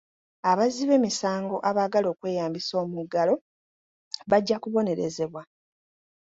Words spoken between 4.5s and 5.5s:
kubonerezebwa.